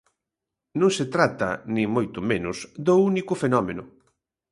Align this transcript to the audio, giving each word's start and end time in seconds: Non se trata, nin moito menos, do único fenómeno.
Non 0.79 0.91
se 0.97 1.05
trata, 1.13 1.49
nin 1.73 1.87
moito 1.95 2.19
menos, 2.31 2.57
do 2.85 2.95
único 3.09 3.33
fenómeno. 3.41 3.83